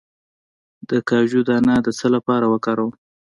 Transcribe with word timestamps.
د 0.89 0.91
کاجو 1.09 1.41
دانه 1.47 1.75
د 1.85 1.87
څه 1.99 2.07
لپاره 2.15 2.45
وکاروم؟ 2.53 2.91